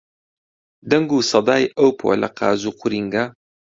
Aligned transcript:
دەنگ 0.89 1.07
و 1.13 1.19
سەدای 1.31 1.65
ئەو 1.77 1.89
پۆلە 1.99 2.29
قاز 2.37 2.61
و 2.67 2.75
قورینگە 2.79 3.23